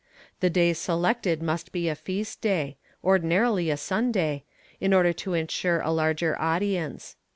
The 0.39 0.49
day 0.49 0.73
selected 0.73 1.43
must 1.43 1.71
be 1.71 1.87
a 1.87 1.93
feast 1.93 2.41
day— 2.41 2.77
ordinarily 3.03 3.69
a 3.69 3.77
Sunday— 3.77 4.45
in 4.79 4.95
order 4.95 5.13
to 5.13 5.35
insure 5.35 5.81
a 5.81 5.91
larger 5.91 6.33
attendance. 6.39 7.17